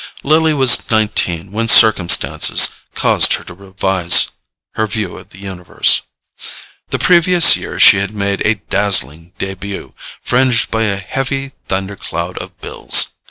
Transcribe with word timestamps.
Lily 0.23 0.51
was 0.55 0.89
nineteen 0.89 1.51
when 1.51 1.67
circumstances 1.67 2.69
caused 2.95 3.33
her 3.35 3.43
to 3.43 3.53
revise 3.53 4.29
her 4.73 4.87
view 4.87 5.15
of 5.17 5.29
the 5.29 5.37
universe. 5.37 6.01
The 6.89 6.97
previous 6.97 7.55
year 7.55 7.79
she 7.79 7.97
had 7.97 8.09
made 8.11 8.41
a 8.41 8.55
dazzling 8.55 9.33
debut 9.37 9.93
fringed 10.19 10.71
by 10.71 10.85
a 10.85 10.97
heavy 10.97 11.49
thunder 11.67 11.95
cloud 11.95 12.39
of 12.39 12.59
bills. 12.61 13.09